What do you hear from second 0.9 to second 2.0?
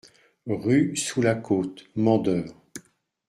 sous la Côte,